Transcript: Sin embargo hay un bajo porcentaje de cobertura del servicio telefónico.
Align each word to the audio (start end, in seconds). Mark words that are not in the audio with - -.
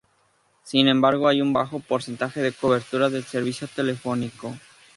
Sin 0.63 0.87
embargo 0.87 1.27
hay 1.27 1.41
un 1.43 1.53
bajo 1.53 1.79
porcentaje 1.79 2.41
de 2.41 2.51
cobertura 2.53 3.11
del 3.11 3.23
servicio 3.23 3.67
telefónico. 3.67 4.57